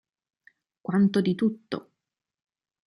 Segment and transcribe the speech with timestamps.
[0.81, 1.91] Quanto di tutto!